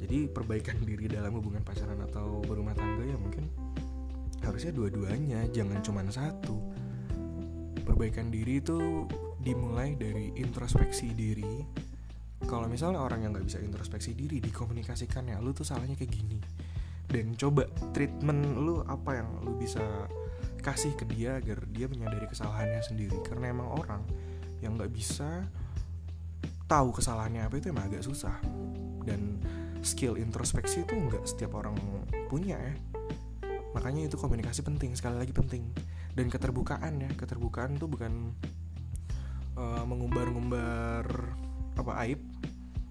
Jadi 0.00 0.32
perbaikan 0.32 0.80
diri 0.88 1.04
dalam 1.04 1.36
hubungan 1.36 1.60
pacaran 1.60 2.00
atau 2.08 2.40
berumah 2.40 2.72
tangga 2.72 3.04
ya 3.04 3.20
mungkin 3.20 3.52
harusnya 4.40 4.72
dua-duanya 4.72 5.44
jangan 5.52 5.84
cuma 5.84 6.00
satu. 6.08 6.56
Perbaikan 7.84 8.32
diri 8.32 8.64
itu 8.64 9.04
dimulai 9.44 9.92
dari 9.92 10.32
introspeksi 10.40 11.12
diri. 11.12 11.60
Kalau 12.48 12.64
misalnya 12.64 13.04
orang 13.04 13.28
yang 13.28 13.36
nggak 13.36 13.44
bisa 13.44 13.60
introspeksi 13.60 14.16
diri 14.16 14.40
dikomunikasikan 14.40 15.28
ya 15.28 15.36
lu 15.44 15.52
tuh 15.52 15.68
salahnya 15.68 16.00
kayak 16.00 16.12
gini. 16.16 16.40
Dan 17.08 17.36
coba 17.36 17.68
treatment 17.92 18.56
lu 18.56 18.80
apa 18.88 19.20
yang 19.20 19.28
lu 19.44 19.56
bisa 19.56 20.08
kasih 20.60 20.92
ke 20.96 21.04
dia 21.08 21.40
agar 21.40 21.64
dia 21.68 21.88
menyadari 21.88 22.24
kesalahannya 22.24 22.80
sendiri. 22.84 23.20
Karena 23.24 23.52
emang 23.52 23.68
orang 23.68 24.04
yang 24.64 24.76
nggak 24.76 24.92
bisa 24.92 25.44
tahu 26.68 26.92
kesalahannya 26.92 27.48
apa 27.48 27.56
itu 27.56 27.72
emang 27.72 27.88
agak 27.88 28.04
susah. 28.04 28.36
Dan 29.02 29.40
skill 29.80 30.20
introspeksi 30.20 30.84
itu 30.84 30.92
nggak 30.94 31.24
setiap 31.24 31.56
orang 31.56 31.74
punya 32.28 32.60
ya. 32.60 32.74
Makanya 33.72 34.12
itu 34.12 34.20
komunikasi 34.20 34.60
penting 34.60 34.92
sekali 34.92 35.16
lagi 35.16 35.32
penting. 35.32 35.72
Dan 36.12 36.28
keterbukaan 36.28 37.00
ya 37.00 37.10
keterbukaan 37.16 37.80
tuh 37.80 37.88
bukan 37.88 38.36
uh, 39.56 39.84
mengumbar-ngumbar 39.88 41.08
apa 41.80 41.92
aib 42.04 42.20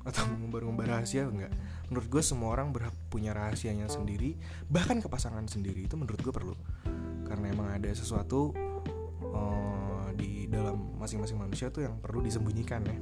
atau 0.02 0.26
mengumbar-ngumbar 0.34 0.98
rahasia 0.98 1.30
enggak. 1.30 1.54
Menurut 1.88 2.08
gue 2.10 2.24
semua 2.26 2.52
orang 2.52 2.74
berhak 2.74 2.98
punya 3.08 3.32
rahasianya 3.32 3.88
sendiri 3.88 4.36
bahkan 4.68 5.00
ke 5.00 5.08
pasangan 5.08 5.46
sendiri 5.46 5.86
itu 5.86 5.94
menurut 5.96 6.18
gue 6.20 6.34
perlu. 6.34 6.58
Karena 7.30 7.54
emang 7.54 7.70
ada 7.70 7.94
sesuatu 7.94 8.58
uh, 9.22 10.10
di 10.18 10.50
dalam 10.50 10.98
masing-masing 10.98 11.38
manusia 11.38 11.70
tuh 11.70 11.86
yang 11.86 12.00
perlu 12.02 12.24
disembunyikan 12.24 12.82
ya 12.88 12.98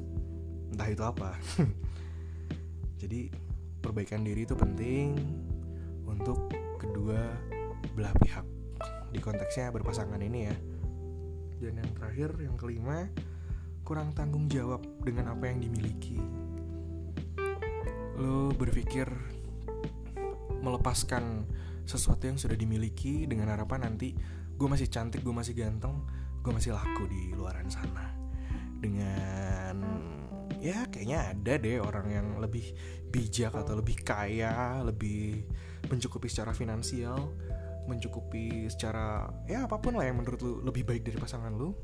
entah 0.75 0.91
itu 0.91 1.03
apa. 1.07 1.39
Jadi 3.01 3.31
perbaikan 3.79 4.27
diri 4.27 4.43
itu 4.43 4.59
penting 4.59 5.15
untuk 6.03 6.51
kedua 6.75 7.31
belah 7.95 8.11
pihak 8.19 8.43
di 9.15 9.23
konteksnya 9.23 9.71
berpasangan 9.71 10.19
ini 10.19 10.39
ya. 10.51 10.55
Dan 11.63 11.79
yang 11.79 11.91
terakhir 11.95 12.35
yang 12.43 12.59
kelima 12.59 13.07
kurang 13.87 14.11
tanggung 14.11 14.51
jawab 14.51 14.83
dengan 14.99 15.31
apa 15.31 15.47
yang 15.47 15.63
dimiliki. 15.63 16.19
Lo 18.19 18.51
berpikir 18.51 19.07
melepaskan 20.59 21.47
sesuatu 21.87 22.27
yang 22.27 22.35
sudah 22.35 22.59
dimiliki 22.59 23.23
dengan 23.23 23.53
harapan 23.55 23.87
nanti 23.87 24.11
gue 24.59 24.67
masih 24.67 24.91
cantik 24.91 25.21
gue 25.23 25.31
masih 25.31 25.53
ganteng 25.53 26.03
gue 26.43 26.51
masih 26.51 26.75
laku 26.75 27.07
di 27.07 27.31
luaran 27.31 27.71
sana. 27.71 28.11
Dengan 28.75 29.75
ya 30.65 30.89
kayaknya 30.89 31.29
ada 31.29 31.53
deh 31.61 31.77
orang 31.77 32.07
yang 32.09 32.27
lebih 32.41 32.73
bijak 33.13 33.53
atau 33.53 33.77
lebih 33.77 34.01
kaya 34.01 34.81
lebih 34.81 35.45
mencukupi 35.93 36.25
secara 36.25 36.57
finansial 36.57 37.29
mencukupi 37.85 38.65
secara 38.65 39.29
ya 39.45 39.69
apa 39.69 39.77
pun 39.77 39.93
lah 39.93 40.09
yang 40.09 40.17
menurut 40.17 40.41
lu 40.41 40.65
lebih 40.65 40.81
baik 40.89 41.05
dari 41.05 41.21
pasangan 41.21 41.53
lu 41.53 41.77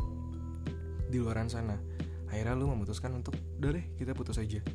di 1.14 1.22
luaran 1.22 1.46
sana 1.46 1.78
akhirnya 2.26 2.58
lu 2.58 2.74
memutuskan 2.74 3.14
untuk 3.14 3.38
udah 3.62 3.70
deh 3.78 3.86
kita 4.02 4.18
putus 4.18 4.42
aja 4.42 4.66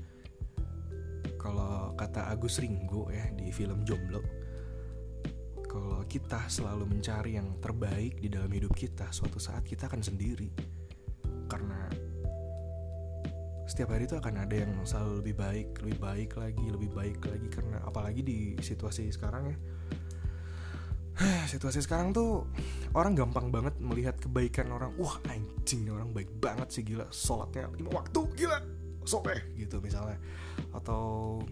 kalau 1.34 1.98
kata 1.98 2.30
Agus 2.30 2.62
Ringo 2.62 3.10
ya 3.10 3.26
di 3.34 3.50
film 3.50 3.82
Jomblo 3.82 4.46
kalau 5.66 6.06
kita 6.08 6.46
selalu 6.46 6.88
mencari 6.88 7.36
yang 7.36 7.60
terbaik 7.60 8.16
di 8.16 8.32
dalam 8.32 8.48
hidup 8.48 8.72
kita, 8.72 9.12
suatu 9.12 9.36
saat 9.36 9.60
kita 9.60 9.92
akan 9.92 10.00
sendiri. 10.00 10.48
Karena 11.52 11.85
setiap 13.66 13.92
hari 13.92 14.06
itu 14.06 14.14
akan 14.14 14.46
ada 14.46 14.54
yang 14.54 14.72
selalu 14.86 15.20
lebih 15.20 15.34
baik, 15.34 15.68
lebih 15.82 15.98
baik 15.98 16.30
lagi, 16.38 16.66
lebih 16.70 16.90
baik 16.94 17.20
lagi 17.26 17.48
karena 17.50 17.82
apalagi 17.82 18.22
di 18.22 18.38
situasi 18.62 19.10
sekarang 19.10 19.50
ya. 19.50 19.58
situasi 21.52 21.82
sekarang 21.82 22.14
tuh 22.14 22.46
orang 22.94 23.18
gampang 23.18 23.50
banget 23.50 23.74
melihat 23.82 24.14
kebaikan 24.22 24.70
orang. 24.70 24.94
Wah, 24.96 25.18
anjing 25.26 25.90
orang 25.90 26.14
baik 26.14 26.30
banget 26.38 26.68
sih 26.70 26.86
gila, 26.86 27.10
sholatnya 27.10 27.66
lima 27.74 27.90
waktu 27.90 28.20
gila. 28.38 28.58
Soleh 29.06 29.54
gitu 29.58 29.82
misalnya. 29.82 30.18
Atau 30.74 31.42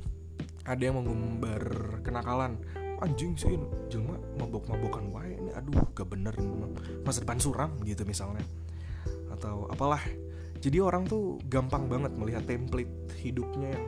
ada 0.64 0.82
yang 0.82 1.02
mengumbar 1.02 1.60
kenakalan 2.00 2.56
anjing 3.02 3.36
sih 3.36 3.58
jelma 3.92 4.16
mabok-mabokan 4.40 5.12
wae 5.12 5.36
ini 5.36 5.50
aduh 5.52 5.84
gak 5.92 6.08
bener 6.08 6.32
masa 7.04 7.20
depan 7.20 7.36
suram 7.36 7.76
gitu 7.84 8.06
misalnya 8.08 8.40
atau 9.28 9.68
apalah 9.68 10.00
jadi 10.64 10.80
orang 10.80 11.04
tuh 11.04 11.36
gampang 11.44 11.92
banget 11.92 12.16
melihat 12.16 12.48
template 12.48 12.88
hidupnya 13.20 13.76
yang 13.76 13.84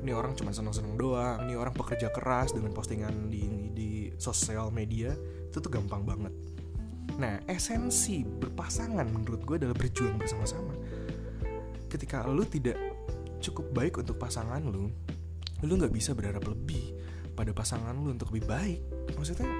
ini 0.00 0.16
orang 0.16 0.32
cuma 0.32 0.48
seneng-seneng 0.48 0.96
doang 0.96 1.44
ini 1.44 1.52
orang 1.60 1.76
pekerja 1.76 2.08
keras 2.08 2.56
dengan 2.56 2.72
postingan 2.72 3.28
di 3.28 3.44
di 3.76 3.90
sosial 4.16 4.72
media 4.72 5.12
itu 5.44 5.60
tuh 5.60 5.68
gampang 5.68 6.00
banget. 6.08 6.32
Nah 7.20 7.36
esensi 7.44 8.24
berpasangan 8.24 9.04
menurut 9.12 9.44
gue 9.44 9.60
adalah 9.60 9.76
berjuang 9.76 10.16
bersama-sama. 10.16 10.72
Ketika 11.92 12.24
lu 12.24 12.48
tidak 12.48 12.80
cukup 13.44 13.68
baik 13.76 14.00
untuk 14.00 14.16
pasangan 14.16 14.64
lu 14.64 14.88
lu 15.60 15.72
nggak 15.76 15.92
bisa 15.92 16.16
berharap 16.16 16.48
lebih 16.48 16.96
pada 17.36 17.52
pasangan 17.52 17.92
lu 17.92 18.16
untuk 18.16 18.32
lebih 18.32 18.48
baik. 18.48 18.80
Maksudnya 19.20 19.52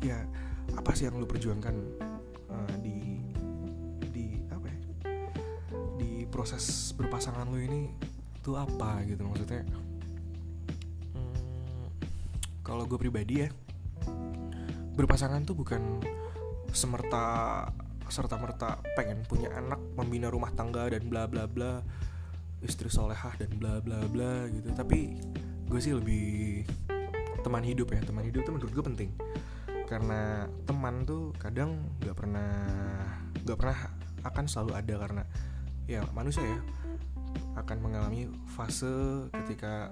ya 0.00 0.24
apa 0.72 0.96
sih 0.96 1.04
yang 1.04 1.20
lu 1.20 1.28
perjuangkan 1.28 1.74
uh, 2.48 2.74
di 2.80 2.96
di 2.96 3.09
proses 6.40 6.96
berpasangan 6.96 7.44
lu 7.52 7.60
ini 7.60 7.92
tuh 8.40 8.56
apa 8.56 9.04
gitu? 9.04 9.28
Maksudnya 9.28 9.60
hmm, 11.12 11.84
kalau 12.64 12.88
gue 12.88 12.96
pribadi 12.96 13.44
ya 13.44 13.52
berpasangan 14.96 15.44
tuh 15.44 15.52
bukan 15.52 16.00
semerta 16.72 17.68
serta 18.08 18.40
merta 18.40 18.80
pengen 18.96 19.20
punya 19.28 19.52
anak 19.52 19.76
membina 19.92 20.32
rumah 20.32 20.48
tangga 20.56 20.88
dan 20.88 21.12
bla 21.12 21.28
bla 21.28 21.44
bla 21.44 21.84
istri 22.64 22.88
solehah 22.88 23.36
dan 23.36 23.52
bla 23.60 23.84
bla 23.84 24.00
bla 24.08 24.48
gitu. 24.48 24.72
Tapi 24.72 25.20
gue 25.68 25.80
sih 25.84 25.92
lebih 25.92 26.64
teman 27.44 27.68
hidup 27.68 27.92
ya. 27.92 28.00
Teman 28.00 28.24
hidup 28.24 28.48
tuh 28.48 28.56
menurut 28.56 28.72
gue 28.72 28.84
penting. 28.88 29.10
Karena 29.84 30.48
teman 30.64 31.04
tuh 31.04 31.36
kadang 31.36 31.84
nggak 32.00 32.16
pernah 32.16 32.48
nggak 33.44 33.58
pernah 33.60 33.78
akan 34.24 34.44
selalu 34.48 34.72
ada 34.80 34.94
karena 34.96 35.22
ya 35.90 36.06
manusia 36.14 36.46
ya 36.46 36.60
akan 37.58 37.82
mengalami 37.82 38.30
fase 38.54 39.26
ketika 39.42 39.90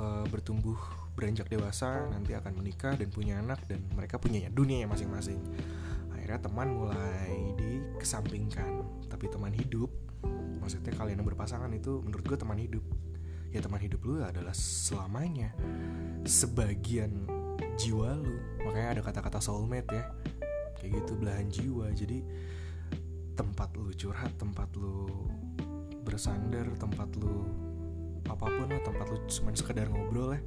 uh, 0.00 0.24
bertumbuh 0.32 0.76
beranjak 1.12 1.52
dewasa 1.52 2.08
nanti 2.08 2.32
akan 2.32 2.56
menikah 2.56 2.96
dan 2.96 3.12
punya 3.12 3.36
anak 3.44 3.60
dan 3.68 3.84
mereka 3.92 4.16
punya 4.16 4.48
dunia 4.48 4.88
masing-masing. 4.88 5.36
Akhirnya 6.16 6.40
teman 6.40 6.72
mulai 6.72 7.52
dikesampingkan 7.60 9.04
tapi 9.12 9.28
teman 9.28 9.52
hidup 9.52 9.92
maksudnya 10.64 10.96
kalian 10.96 11.20
yang 11.20 11.28
berpasangan 11.28 11.68
itu 11.76 12.00
menurut 12.00 12.24
gue 12.24 12.38
teman 12.40 12.56
hidup. 12.56 12.84
Ya 13.50 13.60
teman 13.60 13.82
hidup 13.82 14.00
lu 14.06 14.22
adalah 14.24 14.54
selamanya 14.56 15.52
sebagian 16.24 17.28
jiwa 17.76 18.16
lu. 18.16 18.64
Makanya 18.64 18.88
ada 18.96 19.02
kata-kata 19.04 19.44
soulmate 19.44 19.92
ya 19.92 20.04
kayak 20.80 21.04
gitu 21.04 21.12
belahan 21.20 21.52
jiwa. 21.52 21.92
Jadi 21.92 22.24
tempat 23.40 23.72
lu 23.72 23.88
curhat 23.96 24.36
tempat 24.36 24.68
lu 24.76 25.08
bersandar 26.04 26.68
tempat 26.76 27.08
lu 27.16 27.48
apa 28.28 28.44
pun 28.44 28.68
lah 28.68 28.84
tempat 28.84 29.08
lu 29.08 29.16
cuma 29.32 29.56
sekedar 29.56 29.88
ngobrol 29.88 30.36
ya. 30.36 30.40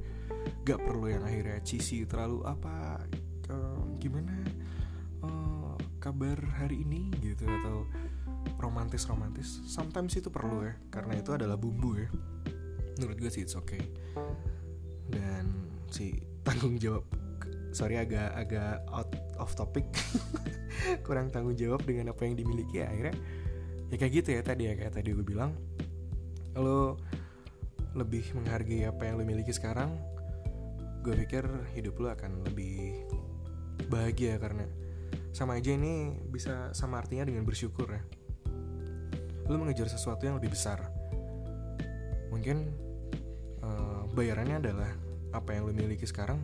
Gak 0.62 0.78
perlu 0.86 1.10
yang 1.10 1.26
akhirnya 1.26 1.58
cisi 1.66 2.06
terlalu 2.06 2.46
apa 2.46 3.02
uh, 3.50 3.82
gimana 3.98 4.30
uh, 5.26 5.74
kabar 5.98 6.38
hari 6.54 6.86
ini 6.86 7.10
gitu 7.18 7.42
atau 7.42 7.90
romantis 8.62 9.10
romantis 9.10 9.58
sometimes 9.66 10.14
itu 10.14 10.30
perlu 10.30 10.62
ya 10.62 10.78
karena 10.94 11.18
itu 11.18 11.34
adalah 11.34 11.58
bumbu 11.58 11.98
ya. 11.98 12.06
Menurut 13.02 13.18
gue 13.18 13.30
sih 13.34 13.42
it's 13.42 13.58
okay. 13.58 13.82
Dan 15.10 15.66
si 15.90 16.14
tanggung 16.46 16.78
jawab 16.78 17.02
sorry 17.74 17.98
agak 17.98 18.30
agak 18.38 18.80
out 18.94 19.10
of 19.42 19.50
topic. 19.58 19.84
Kurang 21.06 21.34
tanggung 21.34 21.58
jawab 21.58 21.82
dengan 21.82 22.14
apa 22.14 22.22
yang 22.22 22.38
dimiliki 22.38 22.80
ya 22.80 22.88
akhirnya 22.88 23.16
ya 23.90 23.96
kayak 23.98 24.12
gitu 24.22 24.28
ya 24.38 24.40
tadi 24.46 24.62
ya 24.70 24.74
kayak 24.78 24.94
tadi 24.94 25.10
gue 25.10 25.26
bilang. 25.26 25.52
Lo 26.54 26.96
lebih 27.98 28.30
menghargai 28.38 28.86
apa 28.86 29.10
yang 29.10 29.18
lo 29.18 29.26
miliki 29.26 29.54
sekarang 29.54 29.94
gue 31.04 31.14
pikir 31.26 31.44
hidup 31.76 32.00
lo 32.00 32.08
akan 32.10 32.48
lebih 32.48 33.04
bahagia 33.92 34.40
karena 34.40 34.64
sama 35.36 35.58
aja 35.60 35.74
ini 35.74 36.16
bisa 36.30 36.72
sama 36.72 37.02
artinya 37.02 37.26
dengan 37.26 37.42
bersyukur 37.44 37.90
ya. 37.90 38.02
Lo 39.50 39.58
mengejar 39.60 39.90
sesuatu 39.90 40.24
yang 40.24 40.38
lebih 40.40 40.54
besar. 40.54 40.80
Mungkin 42.32 42.70
uh, 43.60 44.08
bayarannya 44.14 44.62
adalah 44.62 44.90
apa 45.34 45.58
yang 45.58 45.66
lo 45.66 45.74
miliki 45.74 46.06
sekarang 46.06 46.38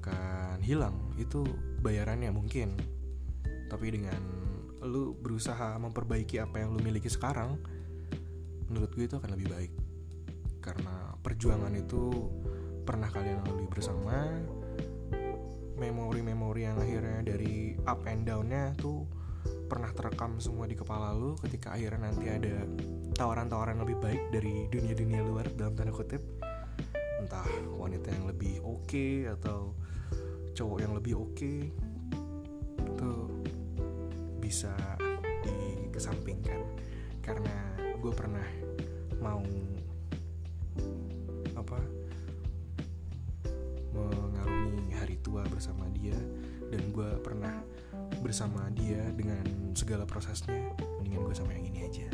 akan 0.00 0.64
hilang 0.64 1.12
itu 1.20 1.44
bayarannya 1.84 2.32
mungkin. 2.32 2.72
Tapi 3.68 3.86
dengan 3.92 4.18
lu 4.80 5.12
berusaha 5.12 5.76
memperbaiki 5.76 6.40
apa 6.40 6.64
yang 6.64 6.72
lu 6.72 6.80
miliki 6.80 7.12
sekarang 7.12 7.60
menurut 8.72 8.90
gue 8.96 9.04
itu 9.04 9.16
akan 9.20 9.30
lebih 9.36 9.52
baik. 9.52 9.72
Karena 10.64 11.12
perjuangan 11.20 11.72
itu 11.76 12.32
pernah 12.88 13.12
kalian 13.12 13.44
lalui 13.44 13.68
bersama. 13.68 14.24
Memori-memori 15.80 16.68
yang 16.68 16.76
akhirnya 16.76 17.24
dari 17.24 17.72
up 17.88 18.04
and 18.04 18.28
downnya 18.28 18.76
tuh 18.76 19.08
pernah 19.70 19.88
terekam 19.94 20.36
semua 20.36 20.68
di 20.68 20.76
kepala 20.76 21.14
lu 21.16 21.38
ketika 21.40 21.72
akhirnya 21.72 22.10
nanti 22.10 22.26
ada 22.28 22.68
tawaran-tawaran 23.16 23.80
lebih 23.80 23.96
baik 24.02 24.28
dari 24.28 24.68
dunia-dunia 24.68 25.24
luar 25.24 25.48
dalam 25.56 25.72
tanda 25.78 25.94
kutip 25.94 26.20
entah 27.20 27.48
wanita 27.76 28.08
yang 28.08 28.26
lebih 28.32 28.64
oke 28.64 28.88
okay, 28.88 29.28
atau 29.28 29.76
cowok 30.56 30.78
yang 30.80 30.92
lebih 30.96 31.14
oke 31.20 31.36
okay, 31.36 31.68
tuh 32.96 33.28
bisa 34.40 34.72
dikesampingkan. 35.44 36.64
Karena 37.20 37.54
gue 38.00 38.12
pernah 38.16 38.48
mau 39.20 39.44
apa 41.52 41.80
mengarungi 43.92 44.96
hari 44.96 45.20
tua 45.20 45.44
bersama 45.52 45.84
dia 45.92 46.16
dan 46.72 46.88
gue 46.88 47.10
pernah 47.20 47.60
bersama 48.24 48.72
dia 48.72 49.04
dengan 49.12 49.44
segala 49.76 50.08
prosesnya 50.08 50.72
mendingan 50.98 51.28
gue 51.28 51.36
sama 51.36 51.52
yang 51.52 51.68
ini 51.68 51.80
aja 51.84 52.08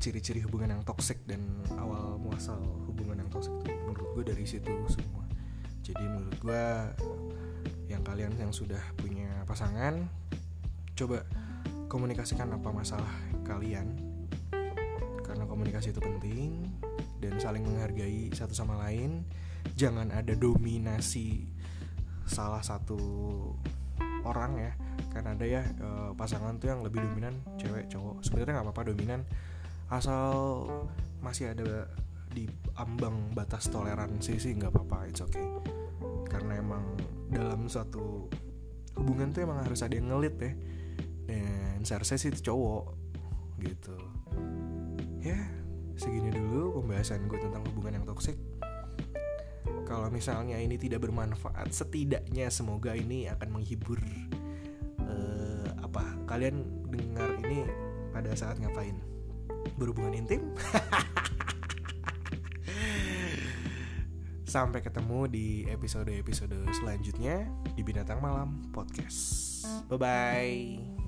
ciri-ciri 0.00 0.40
hubungan 0.40 0.74
yang 0.74 0.82
toksik 0.82 1.20
dan 1.28 1.44
awal 1.76 2.16
muasal 2.16 2.58
hubungan 2.88 3.20
yang 3.20 3.30
toksik 3.30 3.52
itu 3.60 3.70
menurut 3.84 4.08
gue 4.16 4.24
dari 4.32 4.44
situ 4.48 4.72
semua. 4.88 5.28
Jadi 5.84 6.04
menurut 6.08 6.38
gue 6.40 6.64
yang 7.92 8.00
kalian 8.00 8.32
yang 8.40 8.48
sudah 8.48 8.80
punya 8.96 9.28
pasangan 9.44 10.08
coba 10.96 11.24
komunikasikan 11.92 12.48
apa 12.48 12.72
masalah 12.72 13.12
kalian. 13.44 13.92
Karena 15.20 15.44
komunikasi 15.44 15.92
itu 15.92 16.00
penting 16.00 16.70
dan 17.20 17.36
saling 17.36 17.60
menghargai 17.66 18.32
satu 18.32 18.56
sama 18.56 18.80
lain. 18.88 19.26
Jangan 19.76 20.08
ada 20.08 20.32
dominasi 20.32 21.44
salah 22.24 22.64
satu 22.64 22.96
orang 24.24 24.52
ya. 24.56 24.72
Karena 25.10 25.34
ada 25.34 25.44
ya 25.44 25.62
e, 25.66 26.14
pasangan 26.14 26.56
tuh 26.56 26.70
yang 26.70 26.80
lebih 26.86 27.02
dominan 27.02 27.42
cewek 27.58 27.90
cowok. 27.90 28.22
Sebenarnya 28.22 28.60
nggak 28.60 28.66
apa-apa 28.70 28.94
dominan 28.94 29.20
asal 29.90 30.66
masih 31.20 31.52
ada 31.52 31.90
di 32.30 32.46
ambang 32.78 33.34
batas 33.34 33.66
toleransi 33.68 34.38
sih 34.38 34.54
nggak 34.54 34.70
apa-apa 34.70 35.10
it's 35.10 35.20
okay. 35.20 35.44
Karena 36.30 36.62
emang 36.62 36.96
dalam 37.28 37.66
suatu 37.66 38.30
hubungan 38.96 39.34
tuh 39.34 39.44
emang 39.44 39.60
harus 39.66 39.82
ada 39.82 39.94
yang 39.98 40.14
ngelit 40.14 40.36
ya. 40.38 40.52
Dan 41.26 41.82
seharusnya 41.82 42.18
sih 42.18 42.30
itu 42.30 42.50
cowok 42.50 42.84
gitu. 43.62 43.98
Ya 45.20 45.60
segini 46.00 46.32
dulu 46.32 46.80
pembahasan 46.80 47.28
gue 47.28 47.36
tentang 47.36 47.60
hubungan 47.68 48.00
yang 48.00 48.06
toksik 48.08 48.40
kalau 49.84 50.08
misalnya 50.08 50.56
ini 50.56 50.78
tidak 50.78 51.04
bermanfaat 51.04 51.68
setidaknya 51.74 52.48
semoga 52.48 52.96
ini 52.96 53.28
akan 53.28 53.58
menghibur 53.58 54.00
uh, 55.02 55.68
apa 55.82 56.14
kalian 56.30 56.62
dengar 56.88 57.36
ini 57.44 57.68
pada 58.14 58.32
saat 58.32 58.56
ngapain 58.62 58.96
berhubungan 59.80 60.12
intim 60.12 60.52
Sampai 64.50 64.82
ketemu 64.82 65.30
di 65.30 65.62
episode-episode 65.70 66.74
selanjutnya 66.74 67.46
di 67.78 67.86
Binatang 67.86 68.18
Malam 68.18 68.66
Podcast. 68.74 69.62
Bye 69.86 69.94
bye. 69.94 70.99